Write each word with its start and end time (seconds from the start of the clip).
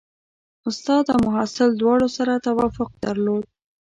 استاد 0.69 1.05
او 1.13 1.19
محصل 1.27 1.69
دواړو 1.81 2.07
سره 2.17 2.43
توافق 2.47 2.89
درلود. 3.03 3.45